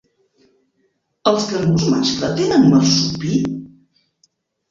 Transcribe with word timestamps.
Els 1.31 1.43
cangurs 1.49 1.83
mascle 1.91 2.29
tenen 2.39 2.65
marsupi? 2.71 3.37